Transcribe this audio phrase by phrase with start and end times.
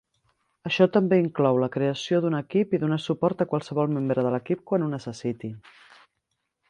[0.67, 4.65] Això també inclou la creació d'un equip i donar suport a qualsevol membre de l'equip
[4.73, 5.53] quan ho necessiti.